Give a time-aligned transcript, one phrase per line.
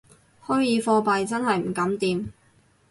[0.43, 2.31] 虛擬貨幣真係唔敢掂